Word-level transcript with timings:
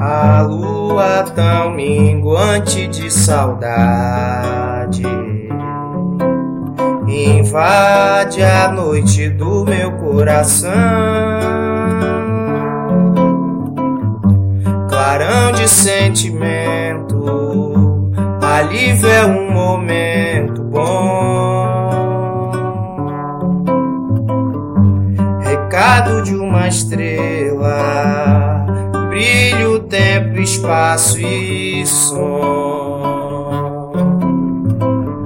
A 0.00 0.42
lua 0.42 1.24
tão 1.34 1.70
minguante 1.70 2.86
de 2.86 3.10
saudade 3.10 5.02
invade 7.08 8.42
a 8.42 8.70
noite 8.70 9.28
do 9.30 9.64
meu 9.64 9.92
coração. 9.92 10.70
Clarão 14.88 15.52
de 15.52 15.68
sentimento, 15.68 17.24
alívio 18.42 19.08
é 19.08 19.24
um 19.24 19.50
momento 19.52 20.62
bom. 20.62 21.47
De 26.24 26.34
uma 26.34 26.66
estrela, 26.66 28.66
brilho, 29.08 29.78
tempo, 29.78 30.40
espaço 30.40 31.20
e 31.20 31.86
som. 31.86 33.92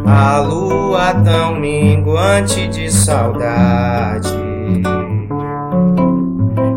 A 0.06 0.40
lua 0.40 1.14
tão 1.24 1.58
minguante 1.58 2.68
de 2.68 2.92
saudade 2.92 4.28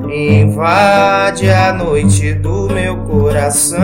invade 0.10 1.50
a 1.50 1.74
noite 1.74 2.34
do 2.34 2.70
meu 2.74 2.96
coração. 3.00 3.84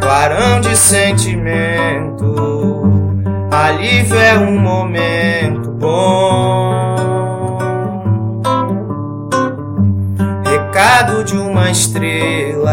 Clarão 0.00 0.60
de 0.60 0.76
sentimento, 0.76 2.34
alívio 3.52 4.18
é 4.18 4.36
um 4.36 4.58
momento 4.58 5.65
Recado 10.96 11.22
de 11.24 11.36
uma 11.36 11.70
estrela, 11.70 12.72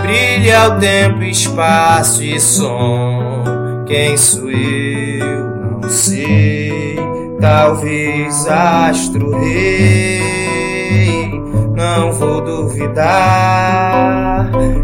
brilha 0.00 0.68
o 0.68 0.78
tempo, 0.78 1.22
espaço 1.24 2.24
e 2.24 2.40
som. 2.40 3.84
Quem 3.84 4.16
sou 4.16 4.50
eu? 4.50 5.78
Não 5.82 5.90
sei 5.90 6.96
talvez 7.38 8.48
astro 8.48 9.38
rei, 9.38 11.30
não 11.76 12.14
vou 12.14 12.40
duvidar. 12.40 12.90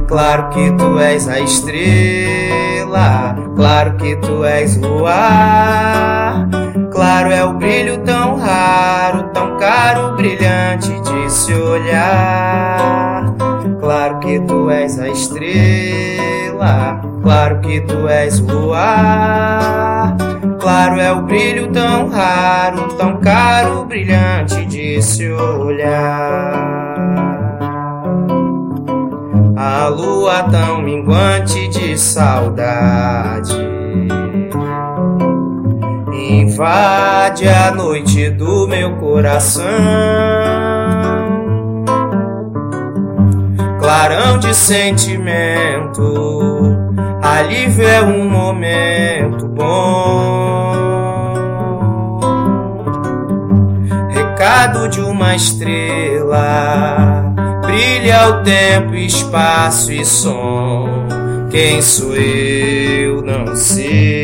Claro 0.07 0.51
que 0.51 0.71
tu 0.73 0.99
és 0.99 1.27
a 1.27 1.41
estrela, 1.41 3.35
claro 3.57 3.97
que 3.97 4.17
tu 4.17 4.45
és 4.45 4.77
luar. 4.77 6.47
Claro 7.03 7.33
é 7.33 7.45
o 7.45 7.55
brilho 7.55 7.99
tão 8.05 8.37
raro, 8.37 9.25
tão 9.35 9.57
caro, 9.59 10.15
brilhante 10.15 10.89
de 11.01 11.33
se 11.33 11.53
olhar. 11.53 13.25
Claro 13.81 14.21
que 14.21 14.39
tu 14.39 14.71
és 14.71 15.01
a 15.01 15.09
estrela, 15.09 17.01
claro 17.21 17.59
que 17.59 17.81
tu 17.81 18.07
és 18.07 18.39
luar. 18.39 20.17
Claro 20.61 21.01
é 21.01 21.11
o 21.11 21.23
brilho 21.23 21.73
tão 21.73 22.09
raro, 22.09 22.95
tão 22.97 23.17
caro, 23.17 23.85
brilhante 23.85 24.65
de 24.67 25.03
se 25.03 25.29
olhar. 25.29 26.53
A 29.57 29.89
lua 29.89 30.45
tão 30.45 30.81
minguante 30.81 31.67
de 31.67 31.99
saudade 31.99 33.83
invade 36.33 37.47
a 37.47 37.71
noite 37.71 38.31
do 38.31 38.67
meu 38.67 38.97
coração. 38.97 39.65
Clarão 43.79 44.39
de 44.39 44.55
sentimento, 44.55 46.07
alívio 47.21 47.87
é 47.87 48.03
um 48.03 48.29
momento 48.29 49.47
bom. 49.49 50.73
Recado 54.11 54.89
de 54.89 55.01
uma 55.01 55.35
estrela, 55.35 56.45
brilha 57.63 58.29
o 58.29 58.43
tempo, 58.43 58.95
espaço 58.95 59.93
e 59.93 60.05
som. 60.05 60.89
Quem 61.51 61.83
sou 61.83 62.15
eu? 62.17 63.21
Não 63.23 63.55
sei. 63.55 64.22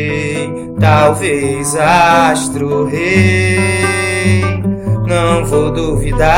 Talvez 0.79 1.75
astro 1.75 2.85
rei. 2.85 4.63
Não 5.05 5.45
vou 5.45 5.71
duvidar. 5.71 6.29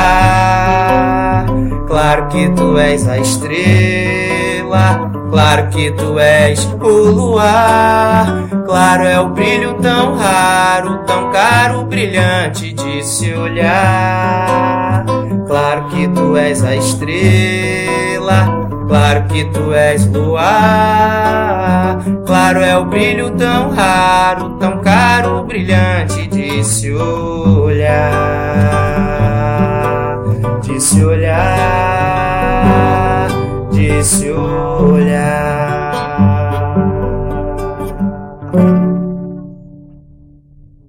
Claro 1.87 2.27
que 2.27 2.49
tu 2.49 2.77
és 2.77 3.07
a 3.07 3.17
estrela. 3.19 5.11
Claro 5.29 5.69
que 5.69 5.91
tu 5.91 6.17
és 6.17 6.65
o 6.81 6.89
luar. 7.11 8.47
Claro 8.65 9.03
é 9.03 9.19
o 9.19 9.29
brilho 9.29 9.75
tão 9.75 10.15
raro, 10.15 10.99
tão 11.05 11.31
caro, 11.31 11.83
brilhante 11.85 12.73
de 12.73 13.03
se 13.05 13.33
olhar. 13.33 15.05
Claro 15.47 15.87
que 15.89 16.07
tu 16.07 16.35
és 16.35 16.63
a 16.63 16.75
estrela. 16.75 18.60
Claro 18.91 19.23
que 19.29 19.45
tu 19.45 19.73
és 19.73 20.05
luar. 20.07 21.97
Claro 22.25 22.59
é 22.59 22.77
o 22.77 22.83
brilho 22.83 23.31
tão 23.37 23.69
raro, 23.69 24.57
tão 24.59 24.79
caro, 24.79 25.45
brilhante 25.45 26.27
de 26.27 26.61
se 26.61 26.91
olhar. 26.91 28.11
De 30.61 30.77
se 30.81 31.05
olhar. 31.05 31.37
De 33.71 34.03
se 34.03 34.29
olhar. 34.29 35.20